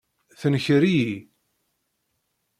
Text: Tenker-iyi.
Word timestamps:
Tenker-iyi. 0.39 1.13